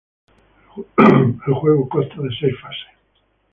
El 1.03 1.53
juego 1.53 1.87
consta 1.87 2.15
de 2.23 2.29
seis 2.39 2.55
fases. 2.59 2.97